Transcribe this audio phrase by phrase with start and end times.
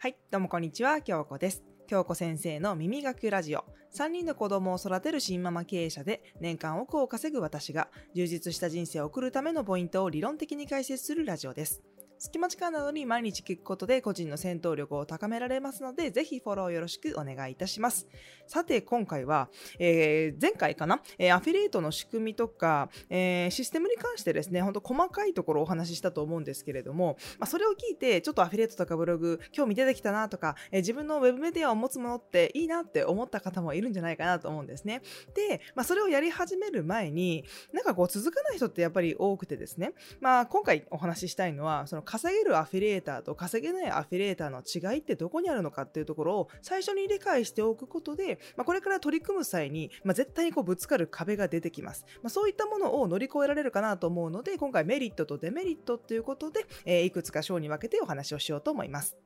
[0.00, 1.64] はい、どうもこんにちは、京子です。
[1.88, 3.64] 京子先生の耳学ラジオ。
[3.96, 11.82] 3人の子供を育てる新ママ経営者で、年間億を稼ぐ私が、充実した人生を送るためのポイントを理論的に解説するラジオです。
[12.20, 18.08] 隙間時間などに毎日聞くことで個人の戦闘力を高められますので、ぜひフォローよろしくお願いいたします。
[18.48, 19.48] さて、今回は、
[19.78, 35.02] えー前回かな、えーアフィリエイトの仕組みとか、えーシステムに関してですね、本当細かいところをお話ししたと思うんですけれども、まあ、それを聞いて、ちょっとアフィリエイトとかブログ、興味出てきたなとか、えー自分のウェブメディアを持つものっていいなって思った方もいるんじゃないかなと思うんですね。
[35.34, 52.06] で、まあ、それをやり始める前に、なんかこう続かない人ってやっぱり多くてですね、まあ、今回お話ししたいのは、その稼げるアフィリエイターと稼げないアフィリエイターの違いってどこにあるのかっていうところを最初に理解しておくことで、まあ、これから取り組む際に、まあ、絶対にこうぶつかる壁が出てきます。
[52.22, 59.16] まあ、そういったものを乗り越えられるかなと思うので、今回メリットとデメリットっていうことで、えーいくつか章に分けてお話をしようと思います。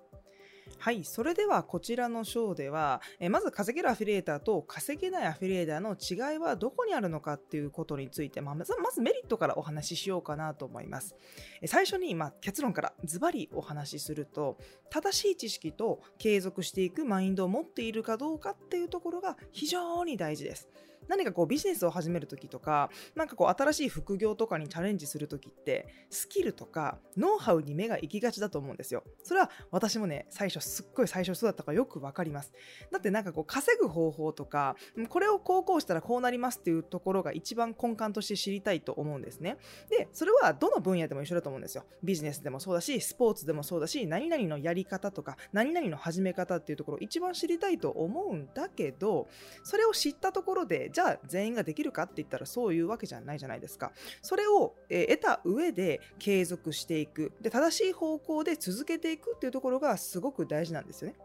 [0.83, 11.15] はい、それではこちらの章では、えまず稼げるアフィリエイターと稼げないアフィリエイターの違いはどこにあるのかっていうことについて、まあ、まずメリットからお話ししようかなと思います。
[11.61, 14.59] え最初に、まあ、結論からズバリお話しすると、
[14.91, 20.69] 正しい知識と継続していくマインドを持っているかどうかっていうところが非常に大事です。
[21.13, 29.05] 何かこうビジネスを始めるときとか、なんかこう新しい副業とかにチャレンジするときって、スキルとかノウハウに目が行きがちだと思うんですよ。
[29.23, 32.55] それは私もね、最初すっごい最初そうだったからよくわかります。
[32.91, 34.75] だってなんかこう稼ぐ方法とか、
[35.11, 39.59] これをこうこうしたらこうなりますっていうところが一番根幹として知りたいと思うんですね。
[39.91, 41.85] で、それはどの分野でも一緒だと思うんですよ。
[42.03, 49.29] ビジネスでもそうだし、スポーツでもそうだし、何々のやり方とか、何々の始め方っていうところを一番知りたいと思うんだけど、
[49.63, 53.93] それを知ったところで、じゃあ全員ができるかって言ったらそういうわけじゃないじゃないですか。
[54.21, 57.33] それを、え得た上で継続していく。
[57.41, 61.17] で、正しい方向で続けていくっていうところがすごく大事なんですよね。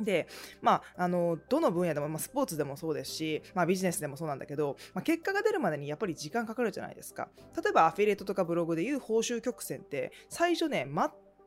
[0.00, 0.26] で、
[0.60, 7.28] まあ、あの、どの分野でも、まあ、スポーツでもそうですし、まあ、ビジネスでもそうなんだけど、まあ、結果が出るまでにやっぱり時間かかるじゃないですか。
[7.56, 10.84] 例えば、アフィリエイトとかブログでいう報酬曲線って、最初ね、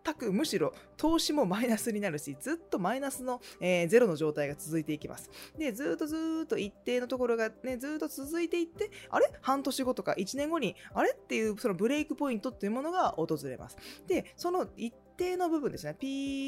[0.05, 5.29] 全くむしろ投資もマイナスになるし、ずっとマイナスの、えーゼロの状態が続いていきます。
[5.57, 9.31] で、ずっとずっと一定のところがね、ずっと続いていって、あれ？
[9.41, 11.11] 半年後とか1年後に、あれ？
[11.11, 13.77] っていうそのブレイクポイントっていうものが訪れます。
[14.07, 16.07] で、その一定の部分ですね、ピ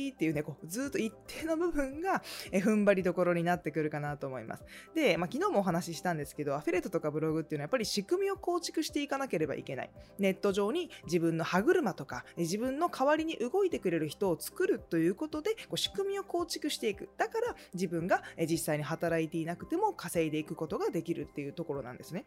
[0.09, 4.63] ーっていうね、こうずっと一定の部分が、え踏ん張りどころになってくるかなと思います。
[4.95, 9.91] で、まあ、昨日もお話ししたんですけど、アフィリエイトとかブログっていうのはやっぱり仕組みを構築していかなければいけない。
[10.17, 17.09] ネット上に自分の歯車とか、自分の代わりに動いてくれる人を作るということで、こう仕組みを構築していく。
[17.17, 22.25] だから自分が実際に働いていなくても稼いでいくことができるっていうところなんですね。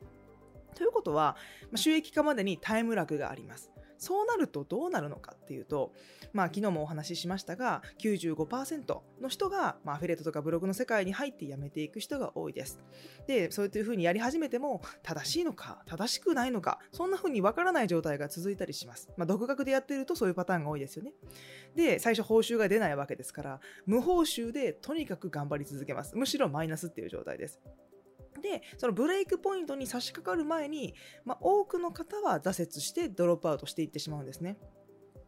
[0.75, 1.37] ということは、
[1.71, 3.73] ま収益化までにタイムラグがあります。
[4.04, 5.92] そうなるとどうなるのかっていうと、
[6.34, 12.81] まあ昨日もお話ししましたが、95%の人が、まあ、アフィリエイトとかブログの世界に入って辞めていく人が多いです。
[13.26, 19.09] で、そういうふうにやり始めても、正しいのか、正しくないのか、そんなふうにわからない状態が続いたりします。
[19.16, 21.15] まあ独学でやってるとそういうパターンが多いですよね。
[21.75, 26.15] で、最初報酬が出ないわけですから、無報酬でとにかく頑張り続けます。
[26.16, 27.60] むしろマイナスっていう状態です。
[28.44, 30.94] で、そのブレイクポイントに差し掛かる前に、
[31.25, 34.59] まあ、多くの方は挫折してドロップアウトしていってしまうんですね。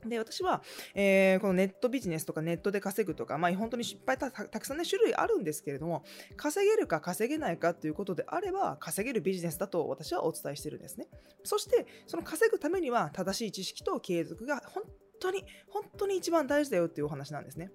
[0.05, 0.63] で、私は、
[0.95, 6.05] えーこのネットビジネスとかネットで稼ぐとか、まあ、本当に失敗たくさんね、種類あるんですけれども、
[6.37, 11.09] 稼げるか稼げないかということであれば、稼げるビジネスだと私はお伝えしてるんですね。
[11.43, 14.85] そして、その稼ぐためには、正しい知識と継続が本
[15.21, 17.71] 当に、本当に一番大事だよっていうお話なんですね。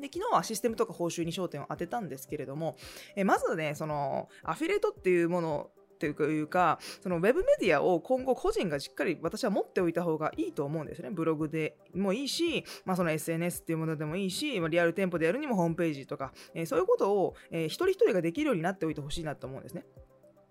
[0.00, 2.76] で昨日はシステムとか報酬に焦点を当てたんですけれども、
[3.16, 11.10] えまずね、そのアフィリエイトっていうものっていうか、そのウェブメディアを今後個人がしっかり私は持っておいた方がいいと思うんですね。
[11.10, 19.84] ブログでもいいし、まあその SNS っていうものでもいいし、リアル店舗でやるにもホームページとか、えそういうことを、えー一人一人ができるようになっておいてほしいなと思うんですね。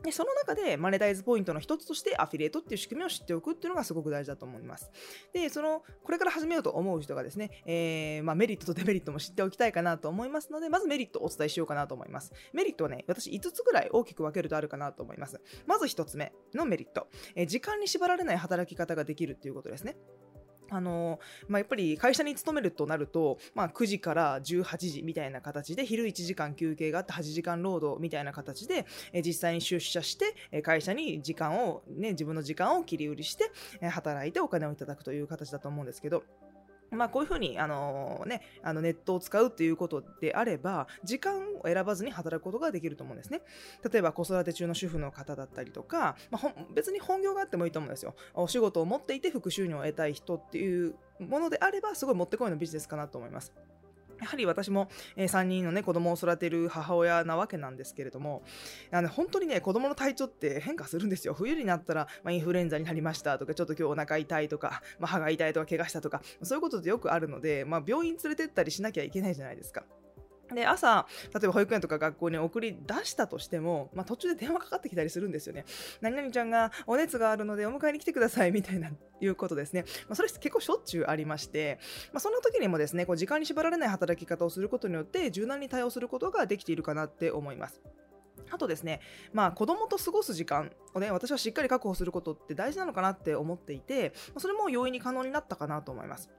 [0.08, 4.90] で、その中でマネタイズポイントの一つとしてアフィリエイトっていう仕組みを知っておくっていうのがすごく大事だと思います。
[5.34, 12.32] で、その、これから始めようと思う人がですね、えーまあ、メリットとデメリットも知っておきたいかなと思いますので、まずメリットをお伝えしようかなと思います。
[12.54, 15.42] メリットはね、私5つぐらい大きく分けるとあるかなと思います。
[15.66, 17.10] まず1つ目のメリット。
[17.36, 19.98] えー時間に縛られない働き方ができるっていうことですね。
[20.70, 33.52] あのまあ、やっぱり会社に勤めるとなると、まあ、9時から18時みたいな形で昼1時間休憩があって8時間労働みたいな形で、え実際に出社して、会社に時間を、ね、自分の時間を切り売りして、
[33.90, 36.24] 働いてお金をいただくという形だと思うんですけど、
[36.92, 43.42] まあ、こういうふうに、あのね、あのネットを使うっていうことであれば、時間を選ばずに働くことができると思うんですね。
[43.92, 48.16] 例えば子育て中の主婦の方だったりとか、まあ、別に本業があってもいいと思うんですよ。
[48.34, 53.54] お仕事を持っていて副収入を得たい人っていうものであれば、すごいもってこいのビジネスかなと思います。
[54.20, 58.44] やはり私も、え、3人のね子供を育てる母親なわけなんですけれども
[58.92, 69.84] あの本当にね子供の体調って変化するんですよ冬になったら、まあ、インフルエンザになりましたとかちょっと今日お腹痛いとか、まあ、歯が痛いとか怪我したとかそういうことってよくあるので、まあ、病院連れてったりしなきゃいけないじゃないですか。
[70.54, 75.66] で朝、例えば保育園とか学校に送り出したとしても、まあ、途中で電話かかってきたりするんですよね。
[76.02, 78.90] 何々ちゃんがお熱があるのでお迎えに来てくださいみたいな
[79.20, 79.84] いうことですね。
[80.08, 81.80] まあ、それ結構しょっちゅうありまして、
[82.14, 87.82] まあ、そんな時にもですね、こう時間に縛られない働き方をすることによって柔軟に対応することができているかなって思います。
[88.50, 89.02] あとですね、
[89.34, 96.30] まあ子供と過ごす時間をね、私はしっかり確保することって大事なのかなって思っていて、それも容易に可能になったかなと思います。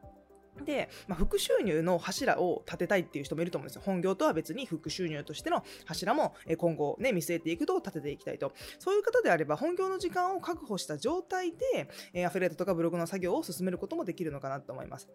[0.64, 3.82] で、まあ、副収入の柱を立てたいっていう人もいると思うんですよ。
[3.84, 8.52] 本業とは別に副収入としての柱も今後ね、見据えていくと立てていきたいと。
[8.78, 15.08] そういう方であれば、本業の時間を確保した状態で、アフィリエイトとかブログの作業を進めることもできるのかなと思います。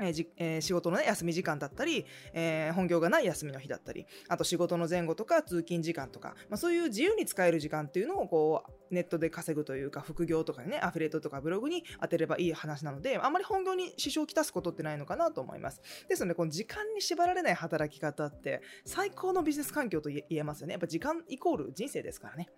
[0.00, 15.80] えじえー、仕事の、ね、休み時間だったり、えー、本業がない休みの日だったり、あと仕事の前後とか通勤時間とか、まあ、そういう自由に使える時間っていうのをこうネットで稼ぐというか、副業とかね、アフィリエイトとかブログに当てればいい話なので、あんまり本業に支障をきたすことってないのかなと思います。
[16.08, 20.72] ですので、この時間に縛られない働き方って最高のビジネス環境と言えますよね。
[20.72, 22.48] やっぱ時間イコール人生ですからね。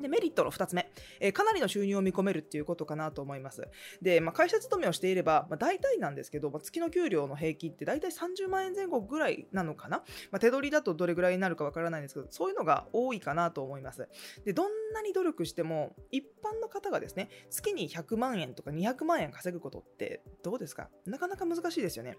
[0.00, 0.90] でメリットの2つ目、
[1.20, 3.68] えー、かなりの収入を見込めるっていうことかなと思います。
[4.02, 14.08] で、まあ、会社勤めをしていれば、まあ、大体なんですけど、まあ、月の給料の平均って大体30万円前後ぐらいなのかな、ま、手取りだとどれぐらいになるかわからないんですけど、そういうのが多いかなと思います。
[14.44, 20.88] で、どんなに努力しても、一般の方がですね、月に100万円とか200万円稼ぐことってどうですか？
[21.06, 22.16] なかなか難しいですよね。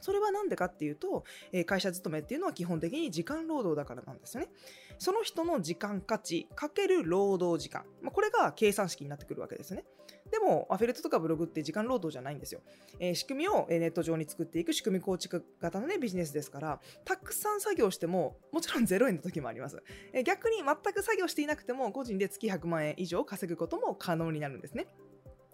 [0.00, 4.48] それは何でかっていうと、え、会社勤めっていうのは基本的に時間労働だからなんですよね。
[4.98, 7.84] その人の時間価値かける労働時間。
[8.02, 9.84] まあ、これが計算式になってくるわけですね。
[10.30, 12.60] でも、アフィリエイトとかブログって時間労働じゃないんですよ。
[13.00, 19.82] えー、仕組みをネット上に作っていく仕組み構築型のね、ビジネスですから、たくさん作業しても、もちろん0円の時もあります。
[20.12, 24.86] えー、逆に全く作業していなくても、個人で月100万円以上稼ぐことも可能になるんですね。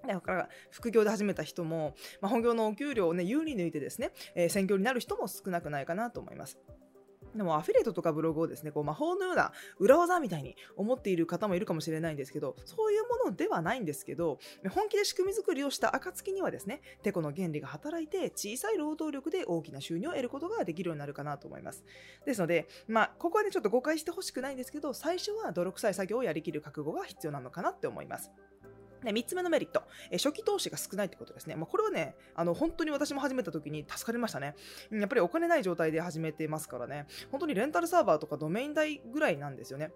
[0.06, 6.58] だから副業で始めた人も、まあ、本業のお給料を、ね、有利抜いてですね、えー、専業になる人も少なくないかなと思います。
[7.36, 14.38] でもアフィリエイトとかブログをですね、こう魔法のような裏技みたいに思っている方もいるかもしれないんですけど、そういうものではないんですけど、
[14.70, 21.84] 本気で仕組み作りをした暁にはですね、テコの原理が働いて小さい労働力で大きな収入を得ることができるようになるかなと思います。
[22.24, 28.30] ですので、まあ、ここはね、ちょっと誤解してほしくないんですけど、最初は泥臭い作業をやりきる覚悟が必要なのかなって思います。
[29.06, 31.56] で3つ目のメリット、え初期投資が少ないってことですね。
[31.56, 34.54] まあ、これはね、あの本当に私も始めた時に助かりましたね。
[34.90, 39.92] やっぱりお金ない状態で始めてますからね、本当にレンタルサーバーとかドメイン代ぐらいなんですよね。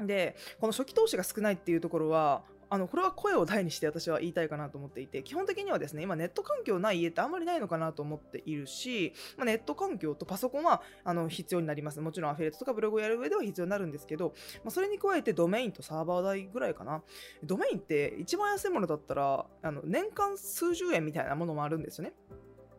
[0.00, 2.42] で、この初期投資が少ないっていうところは、
[2.74, 12.00] あのこれは声を大にして私は言いたいかなと思っていて基本的にはですね今ネット環境ない家ってあんまりないのかなと思っているし、まあ、ネット環境とパソコンはあの必要になります。
[12.00, 14.34] もちろんアフィリエイトとかブログをやる上では必要になるんですけど、
[14.64, 17.04] まあ、それに加えてドメインとサーバー代ぐらいかな。
[17.44, 22.12] ドメインって一番安いものだったらあの年間数十円みたいなものもあるんですよね。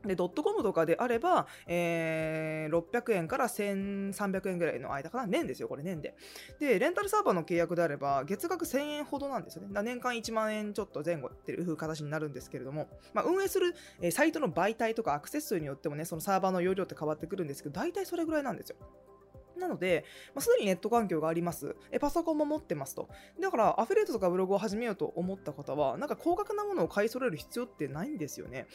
[0.07, 5.28] で、ドットコムとかであれば、えー、600円から1300円ぐらいの間かな？
[5.28, 6.16] 年ですよ、これ年で。
[6.60, 9.81] で、レンタルサーバーの契約であれば、月額1000円ほどなんですよね。
[9.81, 18.78] 年間1万円ちょっと前後っていう形になるんですけれども、まあ、運営する、え、サイトの媒体とかアクセス数によってもね、そのサーバーの容量って変わってくるんですけど、大体それぐらいなんですよ。
[19.57, 21.76] なので、まあ、すでにネット環境があります。
[21.92, 23.09] え、パソコンも持ってますと。
[23.40, 28.68] だから、アフィリエイトとかブログを始めようと思った方は、なんか高額なものを買い揃える必要ってないんですよね。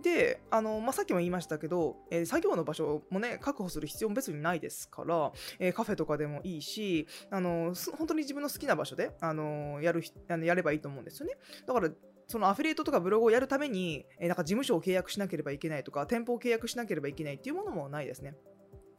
[0.00, 11.34] で、あの、まあ、さっきも言いましたけど、えー、作業の場所もね、確保する必要も別にないですから、えー、カフェとかでもいいし、あの、本当に自分の好きな場所で、あの、やる、あのやればいいと思うんですよね。
[11.66, 11.90] だから、
[12.28, 18.34] そのアフィリエイトとかブログをやるために、えー、なんか事務所を契約しなければいけないとか、店舗を契約しなければいけないっていうものもないですね。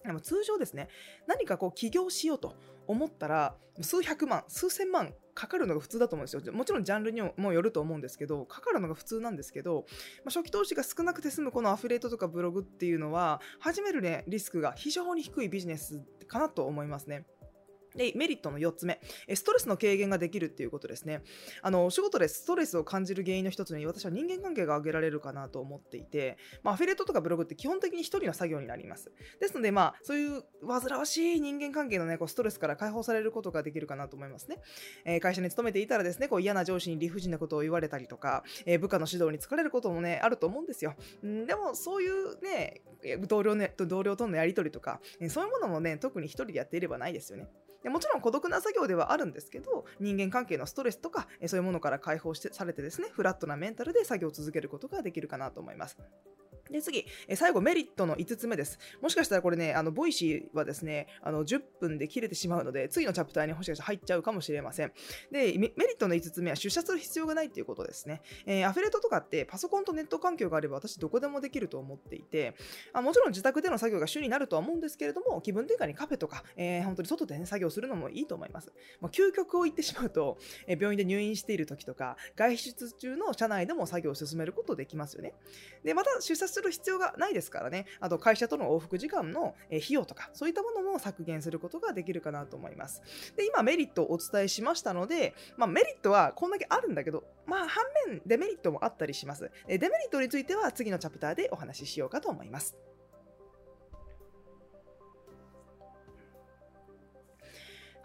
[0.06, 0.90] でも通常ですね、
[1.28, 2.56] 何かこう起業しようと
[2.88, 6.54] 思ったら、数百万、数千万かかるのが普通だと思うんですよ。
[6.54, 9.86] もちろんジャンルにもよると思うんですけど、かかるのが普通なんですけど、
[10.24, 17.26] まあ、初期投資が少なくて済むこのアフィリエイトとかブログっていうのは、始めるね、リスクが非常に低いビジネスかなと思いますね。
[17.96, 19.00] で、メリットの4つ目、
[19.34, 21.22] ストレスの軽減ができるっていうことですね。
[21.62, 29.12] あの、お仕事でストレスを感じる原因の一つに私は人間関係が挙げられるかなと思っていて、まあ、アフィリエイトとかブログって基本的に一人の作業になります。
[29.40, 34.58] ですので、まあ、そういう煩わしい人間関係のね、こうストレスから解放されることができるかなと思いますね。
[35.06, 40.96] えー、会社に勤めていたらですね、こう嫌な上司に理不尽なことを言われたりとか、えー、部下の指導に疲れることもね、あると思うんですよ。
[41.26, 42.82] んでも、そういうね、
[43.28, 47.48] 同僚,、ね、同僚とのやり取りとか、そういうものもね、特に一人でやっていればないですよね。
[47.84, 55.98] でもちろん孤独な作業ではあるんですけど人間関係のストレスとかそういうものから解放してされてですねフラットなメンタルで作業を続けることができるかなと思います。
[56.74, 58.80] で次、え最後メリットの5つ目です。
[59.00, 64.92] もしかしたらこれね、あの Voicy はですね、あの10分で切れてしまうので、次のチャプターにもしかしたら入っちゃうかもしれません。
[65.32, 68.22] で、メリットの5つ目は出社する必要がないっていうことですね。
[68.48, 72.56] えー、アフィレートとかってパソコンとネット環境があれば私どこでもできると思っていて、
[72.92, 78.72] あもちろん自宅での作業が主になるとは思うんですけれども、気分転換にカフェとか、えー、本当に外で、ね、作業するのもいいと思います。
[79.00, 80.38] まあ、究極を言ってしまうと、
[80.68, 85.34] えー、病院で入院している時とか、外出中の車内でも作業を進めることできますよね。
[85.84, 93.02] で、また出社する必要がないですからね、あと会社との往復時間の費用とか、そういったものも削減することができるかなと思います。
[93.36, 99.52] で、今メリットをお伝えしましたので、まあ、メリットはこんだけあるんだけど、まあ、反面デメリットもあったりします。
[99.68, 102.76] デメリットについては次のチャプターでお話ししようかと思います。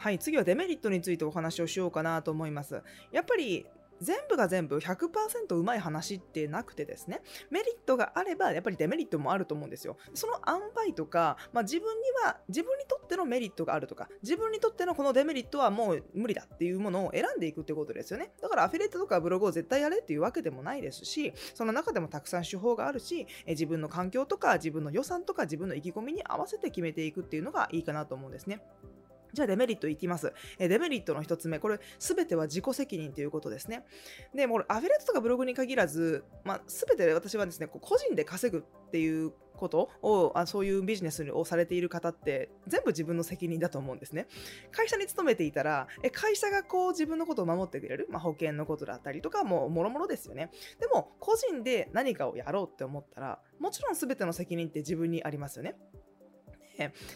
[0.00, 2.82] はい、次はデメリットについてお話をしようかなと思います。
[3.10, 3.66] やっぱり
[4.00, 9.96] 全部が全部100%うまい話ってなくてですね、メリットがあればやっぱりデメリットもあると思うんですよ。
[10.14, 18.32] その塩梅とか、まあ、自分には自分にとってのメリットがあるとか、自分にとってのこのデメリットはもう無理だっていうものを選んでいくってことですよね。
[18.40, 28.62] だからアフィリエイトとかブログを絶対やれっていうわけでもないですし、その中でもたくさん手法があるし、自分の環境とか自分の予算とか自分の意気込みに合わせて決めていくっていうのがいいかなと思うんですね。
[29.32, 30.32] じゃあデメリットいきます。
[30.58, 33.84] デメリットの1つ目、これ全ては自己責任ということですね。
[34.34, 44.26] で、もうアフィレートとかブログに限らず、まあ、全て私はですね、個人で稼ぐっていうことをあそういうビジネスをされている方って全部自分の責任だと思うんですね。
[44.70, 50.50] 会社に勤めていたらえ会社がこう自分のことを守ってくれる、まあ、保険のことだったりとかもうもろもろですよね。
[50.80, 55.74] でも個人で何かをやろうって思ったらもちろん全ての責任って自分にありますよね。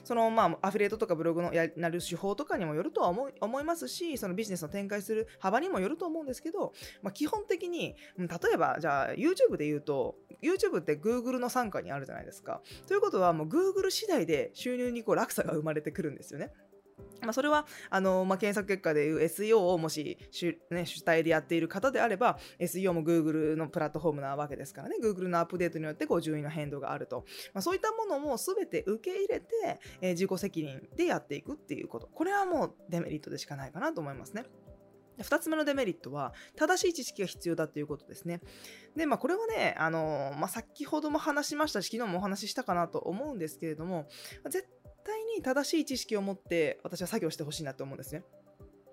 [0.05, 12.61] そのまあアフィリエイトとかブログのやなる手法とかにもよるとは思思いますし、そのビジネスの展開する幅にもよると思うんですけど、まあ、基本的に、例えばじゃあ YouTube で言うと、YouTube って Google の傘下にあるじゃないですか。
[12.87, 16.53] ということはもう Google 次第で収入にこう落差が生まれてくるんですよね。
[17.21, 29.47] まあ、それはあの、まあ、検索結果でいう SEO をもし主,、ね、主体でやっている方であれば SEO も Google のプラットフォームなわけですからね Google のアップデートによってこう順位の変動があると、まあ、そういったものも全て受け入れて、
[30.01, 34.45] えー、自己責任でやっていくっていうことこれはもうデメリットでしかないかなと思いますね。
[35.19, 38.41] 2つ目のデメリットは正しい知識が必要だということですね。
[38.97, 44.09] で、まあ、これはね、あのまあ、先ほども話しましたし昨日もお話ししたかなと思うんですけれども
[44.49, 44.67] 絶
[45.37, 48.25] に正しい知識を持って私は作業してほしいなと思うんですね。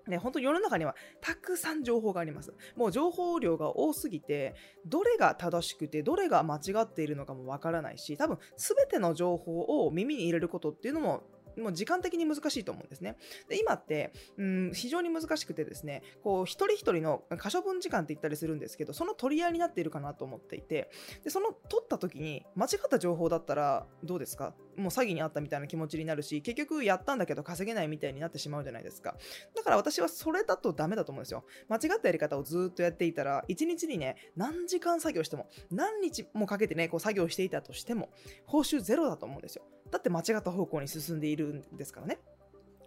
[0.08, 2.52] ね、本当に世の中にはたくさん情報があります。
[2.76, 4.54] もう情報量が多すぎて、
[4.86, 11.22] どれが正しくて、どれが間違っているのかもわからないし、多分全ての情報を耳に入れることっていうのも
[11.58, 13.16] もう時間的に難しいと思うんですね。
[13.48, 20.90] で今って、うん、非常に難しくてですね、こう一人一人の可処分時間って言ったりするんですけど、その取り合いになっているかなと思っていて、
[21.24, 24.54] でその取った時に間違った情報だったらどうですか？
[24.76, 29.16] もう詐欺にあったみたいな気持ちになるし、結局やったんだけど稼げないみたいになってしまうじゃないですか。
[29.54, 31.44] だから私はそれだとダメだと思うんですよ。
[31.68, 38.10] 間違ったやり方をずっとやっていたら、1日にね、何時間作業しても、何日もかけてね、こう作業していたとしても、
[38.46, 39.64] 報酬ゼロだと思うんですよ。
[39.90, 42.18] だって間違った方向に進んでいるんですからね。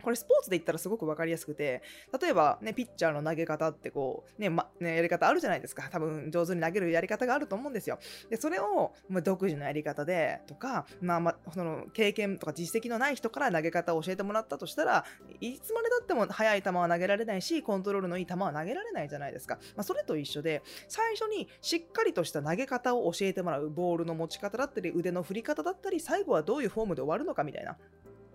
[0.03, 1.81] これスポーツで言ったらすごく分かりやすくて、
[2.22, 5.89] 例えばね、ピッチャーの投げ方ってこう、ね、ま、ね、やり方あるじゃないですか。
[5.91, 8.00] 多分上手に投げるやり方があると思うんですよ。
[8.29, 15.05] で、それを、ま独自のやり方で、とか、まあま、その経験とか実績のない人から投げ方を教えてもらったとしたら、
[15.39, 19.57] いつまでたっても速い球は投げられないし、コントロールのいい球は投げられないじゃないですか。
[19.75, 27.77] まあ、それと一緒で、最初にしっかりとした投げ方を教えてもらう、ボールの持ち方だったり、腕の振り方だったり、最後はどういうフォームで終わるのかみたいな。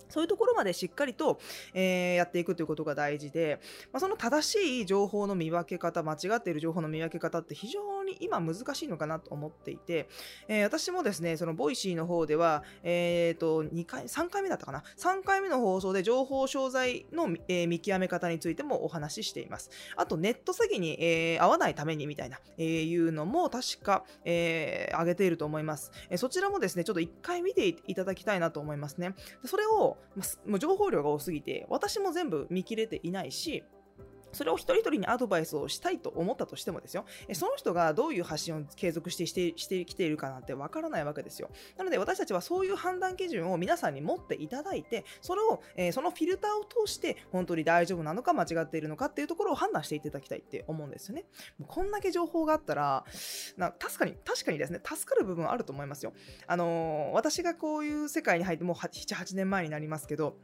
[0.08, 1.40] そういうところまでしっかりと、
[1.74, 3.60] えー、やっていくということが大事で、
[3.92, 10.08] まあ、その正しい情報の見分け方、間違っている情報の見分け方って非常に今難しいのかなと思っていて、
[10.48, 19.70] えー、私もですね、その Voicy の方では、えー、と、2回、3回目だったかな ?3 回目の放送で情報商材の、えー、見極め方についてもお話ししています。
[19.96, 25.92] あと、ネット詐欺に、えー、合わないためにみたいな、えー、いうのも確か、えー、上げていると思います。
[26.10, 29.14] えー、そちらもですね、ちょっと1回見ていただきたいなと思いますね。
[29.44, 29.98] それを、
[30.46, 33.64] もう情報量が多すぎて、私も全部見切れていないし、
[34.32, 41.50] それを一人一人にアドバイスをしたいと思ったとしてもですよ、その人がどういう発信を継続してしてしてきているかなんてわからないわけですよ。
[41.76, 51.24] なので私たちはそういう判断基準を皆さんに持っていただいて、それを、えー、そのフィルターを通して本当に大丈夫なのか間違っているのかっていうところを判断していただきたいって思うんですよね。
[51.58, 53.04] もうこんだけ情報があったら、
[53.56, 56.12] な確かに、確かにですね、助かる部分あると思いますよ。
[56.46, 60.36] あのー、私がこういう世界に入ってもう7、8年前になりますけど、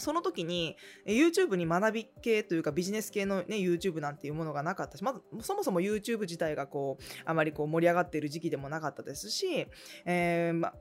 [0.00, 0.76] その時に
[1.06, 9.66] YouTube に学び系というかビジネス系の、ね、YouTube なんていうものがなかったし、まずそもそも YouTube 自体がこうあまりこう盛り上がっている時期でもなかったですし、
[10.04, 10.72] えーま、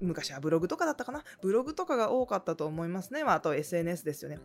[0.00, 1.24] 昔はブログとかだったかな？
[1.42, 4.38] ブログとかが多かったと思いますね、まあ、あと SNS ですよね。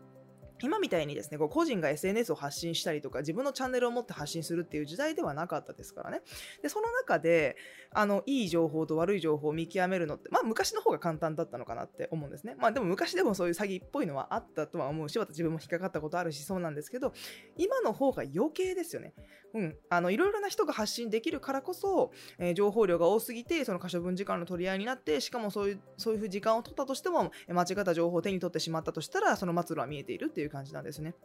[0.64, 6.22] 今みたいにですね、こう個人が SNS を発信したりとか、自分のチャンネルを持って発信するっていう時代ではなかったですからね。
[6.62, 7.58] で、その中で、
[7.92, 12.56] あの、いい情報と悪い情報を見極めるのって、まあ昔の方が簡単だったのかなって思うんですね。
[12.58, 17.12] まあでも昔でもそういう詐欺っぽいのはあったとは思うし、自分も引っかかったことあるし、そうなんですけど、
[17.58, 19.14] 今の方が余計ですよね。
[19.54, 19.76] うん。
[19.90, 31.16] あの、いろいろな人が発信できるからこそ、えー、情報量が多すぎて、その可処分時間の取り合いになって、しかもそういう、そういう時間を取ったとしても、間違った情報を手に取ってしまったとしたら、その末路は見えているっていう感じなんですね。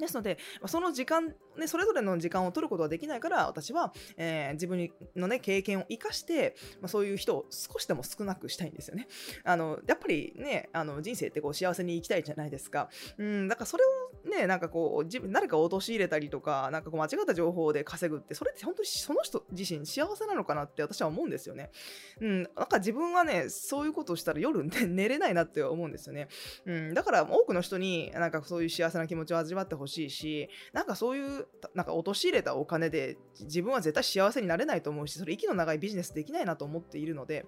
[0.00, 9.06] ですので、その時間、ね、それぞれの時間を取ることはできないから、私は、えー、自分の、ね、経験を生かして、まあ、そういう人を少しでも少なくしたいんですよね。
[9.44, 12.88] あのやっぱりね、あの人生ってこう幸せに生きたいじゃないですか。
[13.18, 21.70] うん、だからそれをね、なんかこう、自分誰かを陥れたりとか、なんかこう間違った情報で稼ぐって、それって本当にその人自身幸せなのかなって私は思うんですよね。
[22.20, 26.28] うん、なんか自分はね、そういうことをしたら夜、ね、寝れないなって思うんですよね。
[26.66, 37.44] うん、だから多くの人になんかそういう幸せな気持ちを味わってほしいしいしなんかそういうなんか陥れたお金で自分は絶対幸せになれないと思うしそれ息の長いビジネスできないなと思っているので。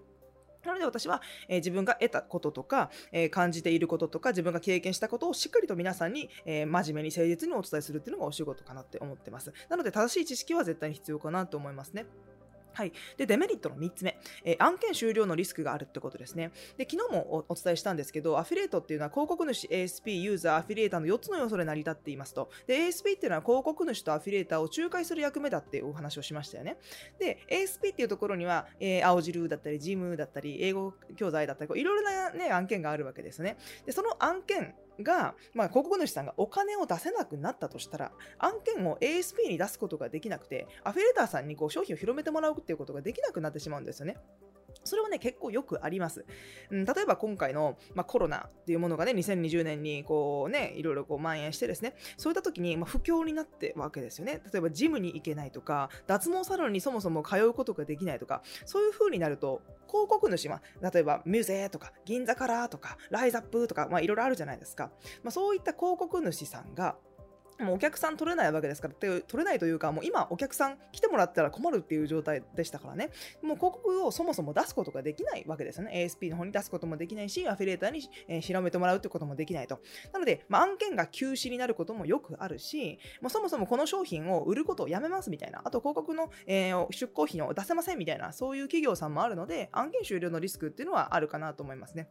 [0.64, 9.52] なので私は、えー、自分が得たこととか、えー、感じていることとか、自分が経験したことをしっかりと皆さんに、えー、真面目に誠実にお伝えするっていうのがお仕事かなって思ってます。
[9.68, 12.06] なので正しい知識は絶対に必要かなと思いますね。
[12.72, 16.50] はい、でデメリットの3つ目、えー、案件終了のリスクがあるってことですね。
[16.76, 22.50] で昨日もお伝えしたんですけど、アフィリエイトっていうのは広告主、ASP、ユーザー、アフィリエーターの4つの要素で成り立っていますと。
[22.66, 26.76] で、ASP っていうのは広告主とアフィリエーターを仲介する役目だっていうお話をしましたよね。
[27.18, 33.56] で、ASP っていうところには、えー、青汁だったり、ジムだったり、英語教材だったり、いろいろな、ね、案件があるわけですね。
[33.86, 44.16] で、その案件が、まあ、広告主さんがお金を出せなくなったとしたら、案件を ASP に出すことができなくて、アフィレーターさんにこう商品を広めてもらうっていうことができなくなってしまうんですよね。
[44.84, 46.24] それはね、結構よくあります。
[46.70, 54.42] うん、例えば今回の、まあ、コロナっていうものがね、2020年にこうね、いろいろこう蔓延してですね、そういった時に、まあ、不況になってわけですよね。
[54.52, 64.90] 例えばジムに行けないとか、脱毛サロンにそもそも通うことができないとか、そういう風になると、広告主は、例えばミューゼとか、銀座からとか、ライザップとか、まあいろいろあるじゃないですか。
[65.22, 66.96] まあそういった広告主さんが、
[67.62, 73.10] もうお客さん取れないわけですから、取れないというか、もう今お客さん来てもらったら困るっていう状態でしたからね、
[73.42, 76.06] もう広告をそもそも出すことができないわけですよね。
[76.06, 79.80] ASP の方に出すこともできないし、アフィリエーターに、えー、広めてもらうってこともできないと。
[80.12, 92.08] なので、まあ、案件が休止になることもよくあるし、もうそもそもこの商品を売ることをやめますみたいな、あと広告の、えー、出向費を出せませんみたいな、そういう企業さんもあるので、案件終了のリスクっていうのはあるかなと思いますね。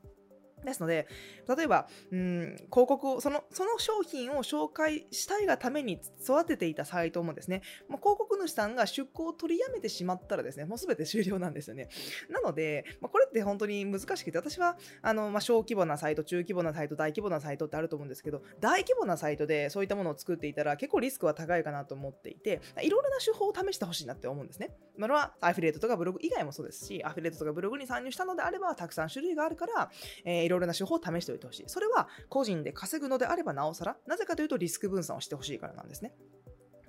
[0.64, 1.08] ですので、
[1.56, 11.90] 例えば、うん、広告を、その、その商品を紹介したいがために育てていたサイトもですね、まあ、広告主さんが出稿を取りやめてしまったらですね、もうすべて終了なんですよね。
[12.30, 24.76] なので、まあ、これって本当に難しくて、私は、あの、まあ、小規模なサイト、中規模なサイト、大規模なサイトってあると思うんですけど、大規模なサイトでそういったものを作っていたら結構リスクは高いかなと思っていて、いろいろな手法を試してほしいなって思うんですね。
[24.98, 29.92] まあ、は、アフィリエイトとかブログ以外もそうですし、アフィリエイトとかブログに参入したのであれば、たくさん種類があるから、
[30.26, 31.64] えー、ろいろな手法を試しておいてほしい。
[31.68, 36.14] それは個人で稼ぐのであればなおさら、なぜかというとリスク分散をしてほしいからなんですね。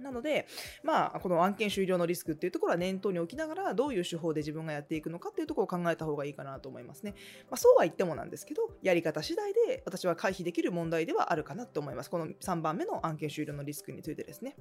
[0.02, 0.46] なので、
[0.82, 7.14] まあ、この案件終了のリスクっていうところは念頭に置きながら、どういう手法で自分がやっていくのかっていうところを考えた方がいいかなと思いますね。
[7.48, 12.10] まあ、そうは言ってもなんですけど、やり方次第で私は回避できる問題ではあるかなと思います。
[12.10, 14.56] この3番目の案件終了のリスクについてですね。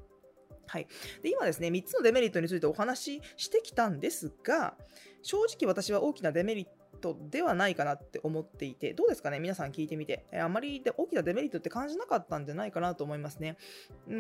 [0.68, 0.88] はい、
[1.22, 4.78] で今ですね、3つのデメリットについてお話ししてきたんですが、
[5.22, 6.68] 正直私は大きなデメリッ
[7.02, 9.40] トではないかなって思っていて、どうですかね？
[9.40, 10.26] 皆さん聞いてみて。
[10.34, 13.58] あまりで大きなデメリットって感じなかったんじゃないかなと思いますね。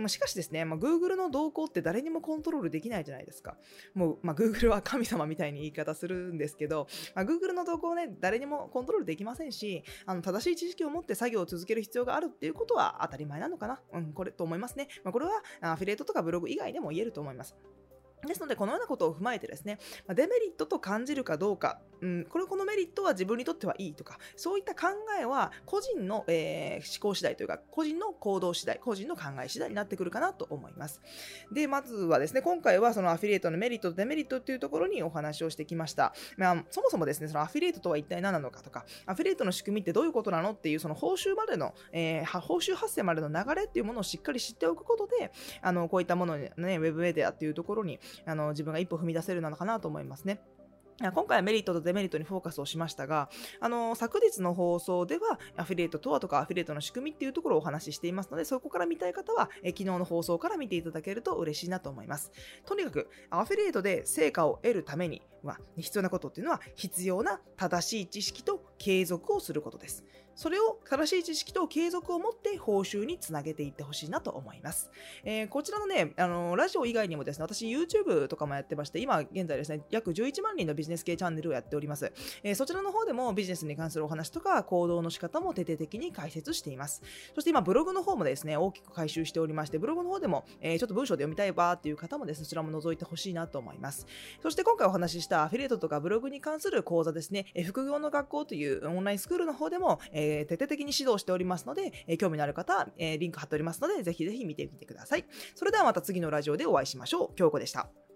[0.07, 3.55] しかしですね、まあ、Google の動向って誰にもコントロールできないじゃないですか。
[3.93, 13.79] もう、まあ、Google は神様みたいに言い方するんですけど、まあ、Google の動向をね、誰にもコントロールできませんし、あの正しい知識を持って作業を続ける必要があるっていうことは当たり前なのかな。
[13.93, 14.87] うん、これと思いますね。
[15.03, 17.55] まあ、これはアフィリエイトとかブログ以外でも言えると思います。
[18.27, 24.87] ですので、このようなことを踏まえてですね、デメリットと感じるかどうか、うん、これこのメリットは自分にとってはいいとか、そういった考
[25.19, 31.01] えは個人の、えー、思考次第というか、個人の行動次第、個人の考え次第になってくるかなと思います。
[31.51, 36.13] で、まずはですね、今回はそのアフィリエイトのメリットとデメリットというところにお話をしてきました。
[36.37, 50.41] まあ、そもそもですね、そのアフィリエイトとは一体何なのかとか、アフィリエイトの仕組みってどういうことなのっていう、その報酬までの、えー、報酬発生までの流れっていうものをしっかり知っておくことで、あの、こういったものにね、ウェブメディアっていうところに、あの、自分が一歩踏み出せるのかなと思いますね。
[51.09, 62.31] 今回はメリットとデメリットにフォーカスをしましたが、あの昨日の放送ではアフィリエイトとはとかアフィリエイトの仕組みっていうところをお話ししていますので、そこから見たい方は、え昨日の放送から見ていただけると嬉しいなと思います。
[62.65, 70.05] とにかく、アフィリエイトで成果を得るためには必要なことっていうのは、必要な正しい知識と継続をすることです。
[70.35, 74.89] それを正しい知識と継続を持って報酬につなげていってほしいなと思います。
[75.23, 82.11] えー、こちらのね、あのラジオ以外にもですね、私 YouTube とかもやってまして、今現在ですね、約11万人のビジネス系チャンネルをやっております。
[82.43, 87.01] えー、そちらの方でもビジネスに関するお話とか行動の仕方も徹底的に解説しています。
[87.35, 94.07] そして今ブログの方もですね、大きく回収しておりまして、ブログの方でも、えー、ちょっと文章で読みたいばーっていう方もですね、そちらも覗いてほしいなと思います。
[94.41, 105.25] そして今回お話ししたアフィリエイトとかブログに関する講座ですね、え副業の学校というオンラインスクールの方でも、え徹底的に指導しておりますので、え興味のある方は、えリンク貼っておりますので、ぜひぜひ見てみてください。
[105.55, 107.35] それではまた次のラジオでお会いしましょう。
[107.35, 108.10] 京子でした。